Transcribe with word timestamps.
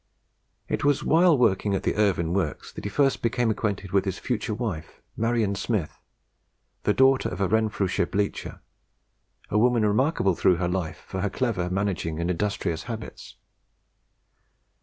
It 0.67 0.83
was 0.83 1.03
while 1.03 1.37
working 1.37 1.75
at 1.75 1.83
the 1.83 1.93
Irvine 1.93 2.33
Works 2.33 2.71
that 2.71 2.85
he 2.85 2.89
first 2.89 3.21
became 3.21 3.51
acquainted 3.51 3.91
with 3.91 4.05
his 4.05 4.17
future 4.17 4.55
wife, 4.55 4.99
Marion 5.15 5.53
Smith, 5.53 5.99
the 6.85 6.91
daughter 6.91 7.29
of 7.29 7.39
a 7.39 7.47
Renfrewshire 7.47 8.07
bleacher, 8.07 8.61
a 9.51 9.59
woman 9.59 9.85
remarkable 9.85 10.33
through 10.33 10.55
life 10.57 11.03
for 11.07 11.21
her 11.21 11.29
clever, 11.29 11.69
managing, 11.69 12.19
and 12.19 12.31
industrious 12.31 12.85
habits. 12.89 13.35